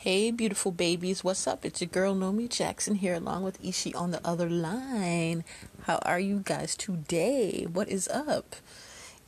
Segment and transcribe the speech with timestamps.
[0.00, 1.62] Hey, beautiful babies, what's up?
[1.62, 5.44] It's your girl Nomi Jackson here, along with Ishi on the other line.
[5.82, 7.66] How are you guys today?
[7.70, 8.56] What is up?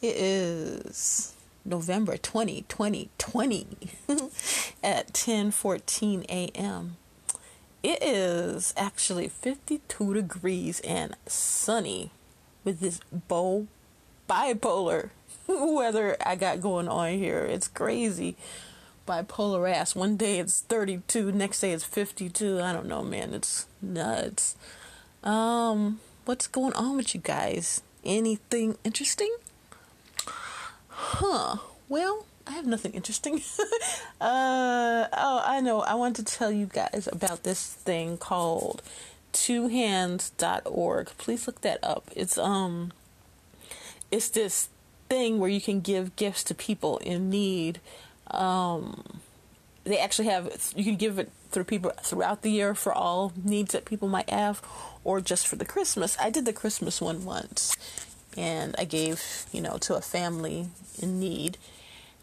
[0.01, 1.35] It is
[1.67, 3.67] November 20, 2020
[4.83, 6.97] at 10:14 a.m.
[7.83, 12.13] It is actually 52 degrees and sunny
[12.65, 13.67] with this bow
[14.27, 15.11] bipolar
[15.47, 17.41] weather I got going on here.
[17.41, 18.39] It's crazy
[19.07, 19.95] bipolar ass.
[19.95, 22.61] One day it's 32, next day it's 52.
[22.61, 23.35] I don't know, man.
[23.35, 24.57] It's nuts.
[25.23, 27.83] Um, what's going on with you guys?
[28.05, 29.35] Anything interesting?
[30.89, 31.57] Huh.
[31.89, 33.37] Well, I have nothing interesting.
[34.21, 35.81] uh, oh, I know.
[35.81, 38.83] I want to tell you guys about this thing called
[39.33, 41.07] twohands.org.
[41.19, 42.11] Please look that up.
[42.15, 42.93] It's um
[44.11, 44.69] it's this
[45.09, 47.81] thing where you can give gifts to people in need
[48.33, 49.05] um,
[49.85, 53.73] they actually have you can give it through people throughout the year for all needs
[53.73, 54.63] that people might have,
[55.05, 56.17] or just for the Christmas.
[56.19, 57.77] I did the Christmas one once,
[58.37, 60.69] and I gave you know to a family
[61.01, 61.59] in need,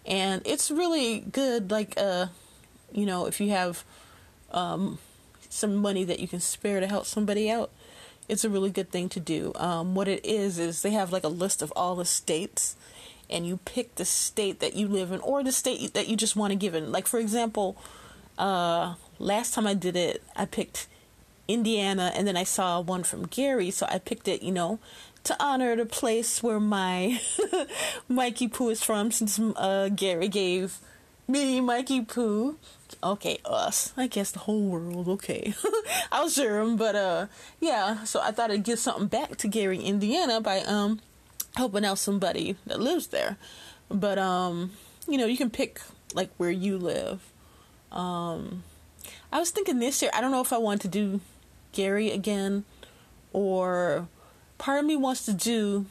[0.06, 1.72] and it's really good.
[1.72, 2.28] Like uh,
[2.92, 3.84] you know, if you have
[4.52, 5.00] um,
[5.50, 7.72] some money that you can spare to help somebody out,
[8.28, 9.52] it's a really good thing to do.
[9.56, 12.76] Um, what it is is they have like a list of all the states
[13.30, 16.36] and you pick the state that you live in or the state that you just
[16.36, 16.92] want to give in.
[16.92, 17.78] Like for example,
[18.38, 20.88] uh, last time I did it, I picked
[21.48, 24.44] Indiana, and then I saw one from Gary, so I picked it.
[24.44, 24.80] You know,
[25.24, 27.20] to honor the place where my
[28.08, 30.80] Mikey Poo is from, since uh, Gary gave
[31.28, 32.58] me Mikey Poo.
[33.04, 33.94] Okay, us.
[33.98, 35.08] I guess the whole world.
[35.08, 35.54] Okay,
[36.12, 37.28] I'll share him, but uh,
[37.60, 38.04] yeah.
[38.04, 41.02] So I thought I'd give something back to Gary, Indiana, by um
[41.56, 43.38] helping out somebody that lives there.
[43.90, 44.72] But um,
[45.08, 45.82] you know, you can pick
[46.14, 47.22] like where you live.
[47.92, 48.64] Um,
[49.32, 50.12] I was thinking this year.
[50.14, 51.22] I don't know if I want to do
[51.72, 52.66] Gary again,
[53.34, 54.08] or
[54.58, 55.86] part of me wants to do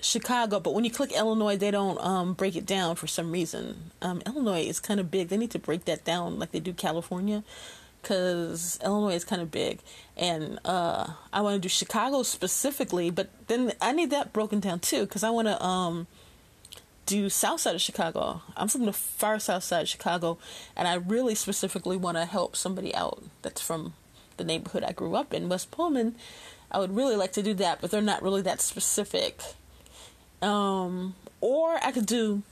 [0.00, 0.60] Chicago.
[0.60, 3.90] But when you click Illinois, they don't um, break it down for some reason.
[4.00, 5.28] Um, Illinois is kind of big.
[5.28, 7.42] They need to break that down like they do California
[8.02, 9.78] because Illinois is kind of big,
[10.16, 13.10] and uh, I want to do Chicago specifically.
[13.10, 16.06] But then I need that broken down too, because I want to um,
[17.06, 18.42] do South Side of Chicago.
[18.56, 20.38] I'm from the far South Side of Chicago,
[20.76, 23.94] and I really specifically want to help somebody out that's from
[24.36, 26.16] the neighborhood I grew up in, West Pullman.
[26.70, 29.40] I would really like to do that, but they're not really that specific.
[30.40, 32.42] Um, or I could do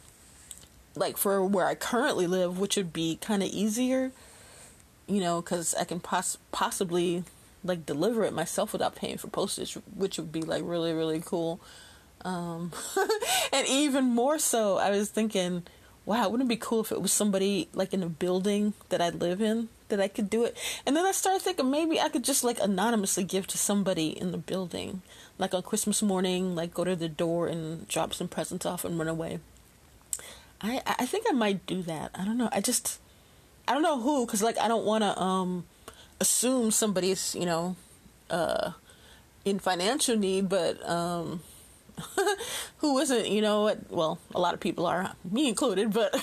[0.95, 4.13] like for where I currently live, which would be kind of easier
[5.11, 7.25] you know, because I can poss- possibly
[7.65, 11.61] like deliver it myself without paying for postage, which would be like really, really cool.
[12.25, 12.73] Um,
[13.53, 15.65] and even more so, I was thinking,
[16.07, 19.11] wow, wouldn't it be cool if it was somebody like in a building that I
[19.11, 20.57] live in that I could do it?
[20.87, 24.33] And then I started thinking maybe I could just like anonymously give to somebody in
[24.33, 25.03] the building,
[25.39, 28.99] like on Christmas morning, like go to the door and drop some presents off and
[28.99, 29.41] run away.
[30.63, 32.11] I I think I might do that.
[32.15, 32.51] I don't know.
[32.53, 32.99] I just
[33.69, 35.65] I don't know who, because like I don't want to um
[36.21, 37.77] assume somebody's you know
[38.29, 38.73] uh
[39.45, 41.41] in financial need, but um
[42.79, 46.15] who isn't, you know, well, a lot of people are, me included, but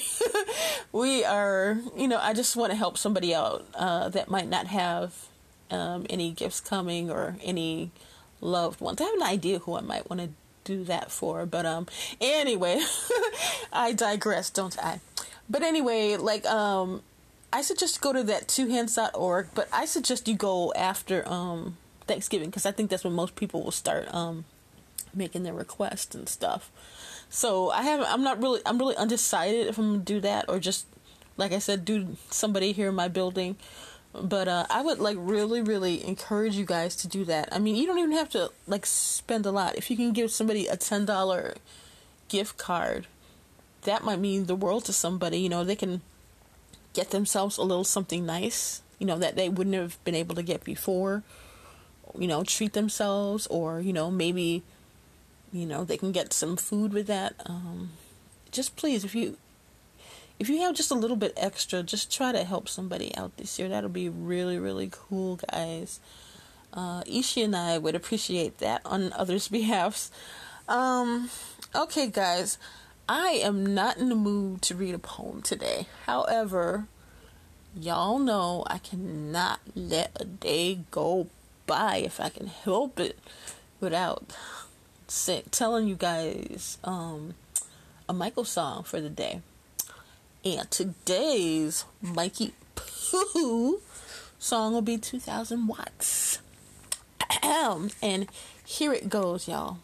[0.92, 4.68] we are, you know, I just want to help somebody out uh, that might not
[4.68, 5.14] have
[5.70, 7.92] um, any gifts coming or any
[8.42, 9.02] loved ones.
[9.02, 10.30] I have an idea who I might want to
[10.64, 11.88] do that for, but um,
[12.20, 12.81] anyway,
[13.74, 15.00] I digress, don't I?
[15.50, 17.02] But anyway, like um,
[17.52, 22.66] I suggest go to that twohands.org, but I suggest you go after um, Thanksgiving because
[22.66, 24.46] I think that's when most people will start um,
[25.13, 26.72] making their requests and stuff.
[27.30, 28.12] So I haven't.
[28.12, 28.62] I'm not really.
[28.66, 30.88] I'm really undecided if I'm gonna do that or just,
[31.38, 33.56] like I said, do somebody here in my building.
[34.14, 37.50] But uh, I would like really, really encourage you guys to do that.
[37.52, 39.75] I mean, you don't even have to like spend a lot.
[39.75, 41.56] If you can give somebody a ten dollar
[42.28, 43.08] gift card,
[43.84, 45.40] that might mean the world to somebody.
[45.40, 46.02] You know, they can
[46.97, 50.41] get themselves a little something nice, you know, that they wouldn't have been able to
[50.41, 51.22] get before.
[52.17, 54.64] You know, treat themselves, or you know, maybe,
[55.53, 57.35] you know, they can get some food with that.
[57.46, 57.91] Um,
[58.52, 59.38] just please, if you
[60.40, 63.59] if you have just a little bit extra, just try to help somebody out this
[63.59, 63.70] year.
[63.70, 65.99] That'll be really, really cool, guys.
[66.73, 70.09] Uh, Ishi and I would appreciate that on others' behalfs.
[70.67, 71.29] Um,
[71.76, 72.58] okay, guys.
[73.09, 75.88] I am not in the mood to read a poem today.
[76.06, 76.88] However,
[77.74, 81.28] y'all know I cannot let a day go
[81.66, 83.18] by if I can help it
[83.80, 84.36] without
[85.52, 87.36] telling you guys um,
[88.09, 89.42] a Michael song for the day.
[90.44, 93.82] And today's Mikey two
[94.38, 96.40] song will be 2000 watts.
[97.44, 98.28] and
[98.66, 99.78] here it goes, y'all.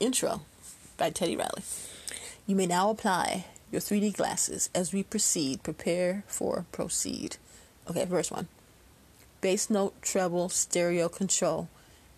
[0.00, 0.42] Intro
[0.96, 1.62] by Teddy Riley.
[2.50, 5.62] You may now apply your 3D glasses as we proceed.
[5.62, 7.36] Prepare for proceed.
[7.88, 8.48] Okay, verse 1.
[9.40, 11.68] Bass note, treble, stereo control.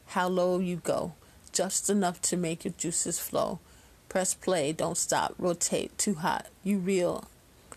[0.07, 1.13] How low you go.
[1.53, 3.59] Just enough to make your juices flow.
[4.09, 6.47] Press play, don't stop, rotate, too hot.
[6.65, 7.29] You real,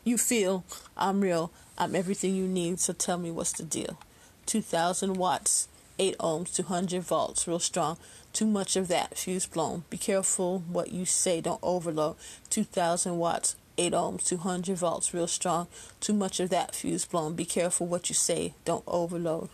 [0.05, 0.63] you feel,
[0.95, 3.99] I'm real, I'm everything you need, so tell me what's the deal.
[4.45, 5.67] 2000 watts,
[5.99, 7.97] 8 ohms, 200 volts, real strong.
[8.35, 9.85] Too much of that, fuse blown.
[9.89, 12.17] Be careful what you say, don't overload.
[12.49, 15.67] 2000 watts, 8 ohms, 200 volts, real strong.
[16.01, 17.33] Too much of that, fuse blown.
[17.35, 19.47] Be careful what you say, don't overload.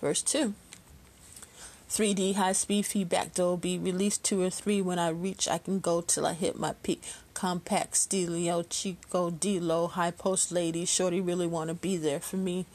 [0.00, 0.54] Verse 2.
[1.90, 6.00] 3D high speed feedback Dolby release two or three when I reach I can go
[6.00, 7.02] till I hit my peak
[7.34, 12.66] compact stereo Chico D low high post lady shorty really wanna be there for me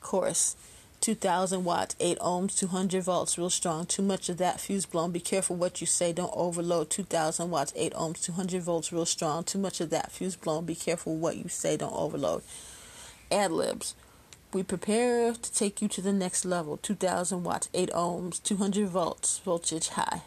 [0.00, 0.56] chorus
[1.00, 5.20] 2000 watts 8 ohms 200 volts real strong too much of that fuse blown be
[5.20, 9.58] careful what you say don't overload 2000 watts 8 ohms 200 volts real strong too
[9.58, 12.42] much of that fuse blown be careful what you say don't overload
[13.30, 13.94] ad libs
[14.52, 19.38] we prepare to take you to the next level 2000 watts, 8 ohms, 200 volts,
[19.38, 20.22] voltage high.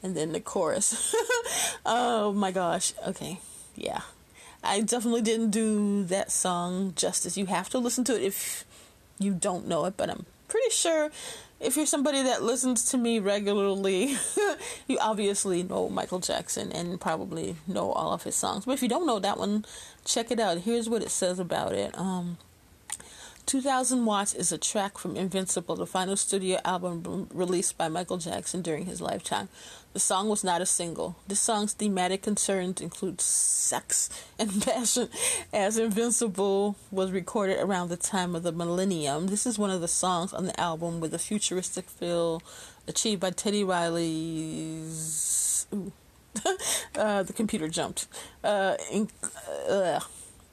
[0.00, 1.12] And then the chorus.
[1.86, 2.92] oh my gosh.
[3.04, 3.40] Okay.
[3.74, 4.02] Yeah.
[4.62, 7.36] I definitely didn't do that song justice.
[7.36, 8.64] You have to listen to it if
[9.18, 11.10] you don't know it, but I'm pretty sure
[11.60, 14.16] if you're somebody that listens to me regularly,
[14.86, 18.64] you obviously know Michael Jackson and probably know all of his songs.
[18.64, 19.64] But if you don't know that one,
[20.04, 20.58] check it out.
[20.58, 21.98] Here's what it says about it.
[21.98, 22.38] Um,
[23.48, 28.60] 2000 Watts is a track from Invincible, the final studio album released by Michael Jackson
[28.60, 29.48] during his lifetime.
[29.94, 31.16] The song was not a single.
[31.28, 35.08] The song's thematic concerns include sex and passion,
[35.50, 39.28] as Invincible was recorded around the time of the millennium.
[39.28, 42.42] This is one of the songs on the album with a futuristic feel
[42.86, 44.86] achieved by Teddy Riley's.
[46.98, 48.08] uh, the computer jumped.
[48.44, 48.76] Uh,
[49.66, 50.00] uh,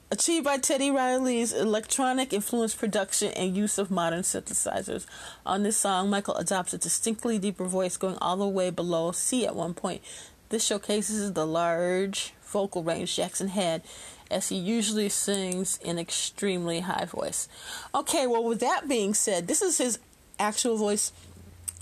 [0.08, 5.04] Achieved by Teddy Riley's electronic influence production and use of modern synthesizers.
[5.44, 9.44] On this song, Michael adopts a distinctly deeper voice going all the way below C
[9.44, 10.02] at one point.
[10.48, 13.82] This showcases the large vocal range Jackson had
[14.30, 17.48] as he usually sings in extremely high voice.
[17.92, 19.98] Okay, well, with that being said, this is his
[20.38, 21.10] actual voice.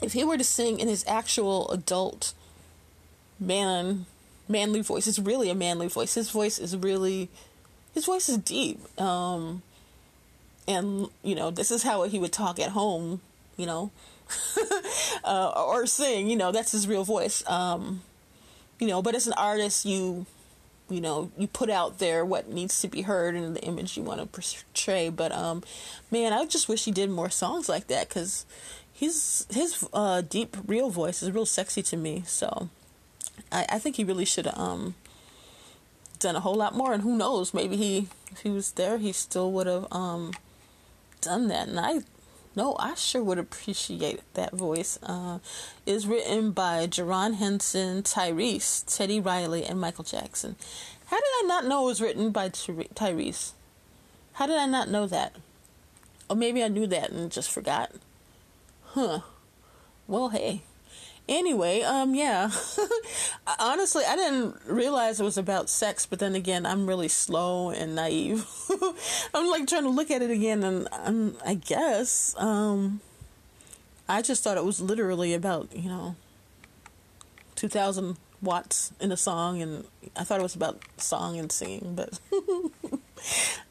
[0.00, 2.32] If he were to sing in his actual adult
[3.38, 4.06] man
[4.48, 6.14] manly voice, it's really a manly voice.
[6.14, 7.28] His voice is really
[7.94, 8.78] his voice is deep.
[9.00, 9.62] Um,
[10.68, 13.20] and you know, this is how he would talk at home.
[13.56, 13.90] You know,
[15.24, 16.28] uh, or sing.
[16.28, 17.48] You know, that's his real voice.
[17.48, 18.02] Um,
[18.80, 20.26] you know, but as an artist, you
[20.90, 24.02] you know you put out there what needs to be heard and the image you
[24.02, 25.62] want to portray but um
[26.10, 28.44] man i just wish he did more songs like that because
[28.92, 32.68] his his uh deep real voice is real sexy to me so
[33.50, 34.94] i i think he really should um
[36.24, 36.92] done a whole lot more.
[36.92, 40.32] And who knows, maybe he, if he was there, he still would have um,
[41.20, 41.68] done that.
[41.68, 42.00] And I
[42.56, 44.98] no, I sure would appreciate that voice.
[45.02, 45.40] Uh,
[45.86, 50.54] is written by Jerron Henson, Tyrese, Teddy Riley, and Michael Jackson.
[51.06, 53.52] How did I not know it was written by Tyrese?
[54.34, 55.34] How did I not know that?
[56.30, 57.90] Or maybe I knew that and just forgot.
[58.84, 59.20] Huh.
[60.06, 60.62] Well, hey.
[61.26, 62.50] Anyway, um, yeah.
[63.58, 67.94] Honestly, I didn't realize it was about sex, but then again, I'm really slow and
[67.94, 68.46] naive.
[69.34, 73.00] I'm like trying to look at it again, and I'm, I guess, um,
[74.06, 76.16] I just thought it was literally about, you know,
[77.56, 82.20] 2,000 watts in a song, and I thought it was about song and singing, but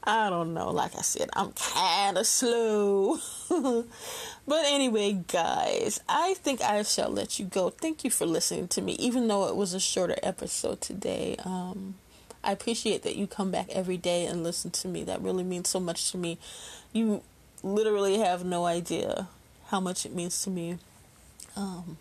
[0.03, 0.71] I don't know.
[0.71, 3.19] Like I said, I'm kind of slow.
[3.49, 7.69] but anyway, guys, I think I shall let you go.
[7.69, 11.37] Thank you for listening to me, even though it was a shorter episode today.
[11.45, 11.95] Um,
[12.43, 15.03] I appreciate that you come back every day and listen to me.
[15.03, 16.37] That really means so much to me.
[16.91, 17.23] You
[17.63, 19.29] literally have no idea
[19.67, 20.77] how much it means to me.
[21.55, 21.97] Um,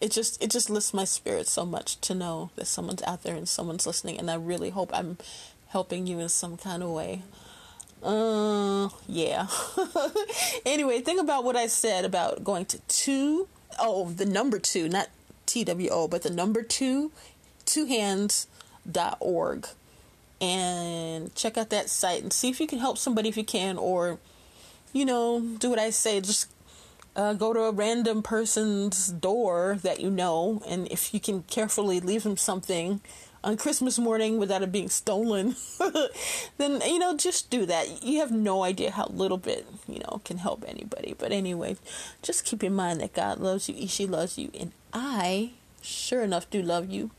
[0.00, 3.34] it just it just lifts my spirit so much to know that someone's out there
[3.34, 5.18] and someone's listening, and I really hope I'm
[5.68, 7.22] helping you in some kind of way.
[8.02, 9.48] Uh, yeah.
[10.66, 13.48] anyway, think about what I said about going to two.
[13.78, 15.08] Oh, the number two, not
[15.46, 17.10] TWO, but the number two,
[17.64, 19.66] two hands.org.
[20.40, 23.76] And check out that site and see if you can help somebody if you can,
[23.76, 24.18] or,
[24.92, 26.20] you know, do what I say.
[26.20, 26.48] Just
[27.16, 31.98] uh, go to a random person's door that you know, and if you can carefully
[31.98, 33.00] leave them something
[33.44, 35.56] on Christmas morning without it being stolen,
[36.58, 38.02] then you know just do that.
[38.02, 41.14] You have no idea how little bit you know can help anybody.
[41.16, 41.76] But anyway,
[42.22, 46.50] just keep in mind that God loves you, she loves you, and I sure enough
[46.50, 47.10] do love you.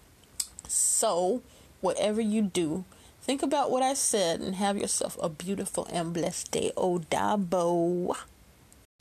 [0.67, 1.41] So
[1.81, 2.85] whatever you do,
[3.21, 6.71] think about what I said and have yourself a beautiful and blessed day.
[6.75, 8.15] Oh, Dabo.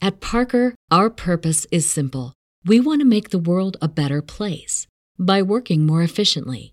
[0.01, 2.33] At Parker, our purpose is simple.
[2.65, 4.87] We want to make the world a better place
[5.19, 6.73] by working more efficiently